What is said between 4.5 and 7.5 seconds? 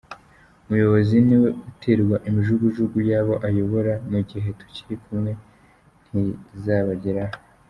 tukiri kumwe ntayizabageraho".